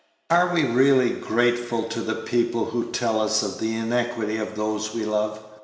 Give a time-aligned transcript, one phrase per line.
[0.31, 4.55] Are we ever really grateful to the people who tell us of the iniquity of
[4.55, 5.43] those we love?